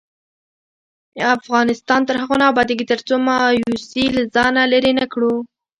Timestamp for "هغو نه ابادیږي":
2.21-2.85